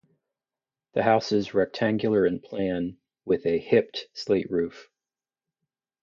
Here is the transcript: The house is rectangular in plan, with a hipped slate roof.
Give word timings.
The 0.93 1.03
house 1.03 1.31
is 1.31 1.53
rectangular 1.53 2.25
in 2.25 2.39
plan, 2.39 2.97
with 3.23 3.45
a 3.45 3.59
hipped 3.59 4.07
slate 4.15 4.49
roof. 4.49 4.89